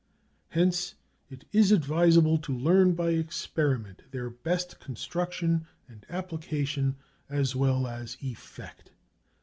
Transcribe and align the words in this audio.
Hence 0.49 0.95
it 1.29 1.45
is 1.51 1.71
advisable 1.71 2.39
to 2.39 2.57
learn 2.57 2.95
by 2.95 3.09
experiment 3.11 4.01
their 4.09 4.31
best 4.31 4.79
construction 4.79 5.67
and 5.87 6.07
application, 6.09 6.95
as 7.29 7.55
well 7.55 7.85
as 7.85 8.17
effect. 8.19 8.89